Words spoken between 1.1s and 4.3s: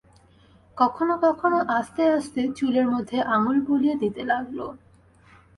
কখনো আস্তে আস্তে চুলের মধ্যে আঙুল বুলিয়ে দিতে